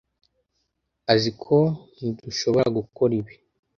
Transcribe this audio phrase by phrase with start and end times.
[1.13, 1.57] Aziko
[2.05, 3.33] ntdushoboragukora ibi.